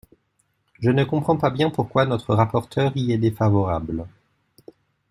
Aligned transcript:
Je 0.79 0.89
ne 0.89 1.03
comprends 1.03 1.37
pas 1.37 1.51
bien 1.51 1.69
pourquoi 1.69 2.07
notre 2.07 2.33
rapporteure 2.33 2.91
y 2.95 3.11
est 3.11 3.19
défavorable. 3.19 4.07